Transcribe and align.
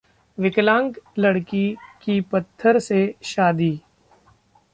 विकलांग 0.37 0.93
लड़की 1.19 1.67
की 2.01 2.19
पत्थर 2.21 2.79
से 2.79 3.03
शादी! 3.23 3.71